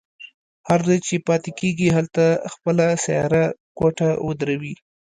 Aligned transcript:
هر 0.67 0.79
ځای 0.87 0.99
چې 1.07 1.15
پاتې 1.27 1.51
کېږي 1.59 1.87
هلته 1.97 2.23
خپله 2.53 2.85
سیاره 3.05 3.43
کوټه 3.77 4.09
ودروي. 4.27 4.75